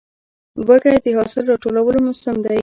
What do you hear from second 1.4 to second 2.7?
راټولو موسم دی.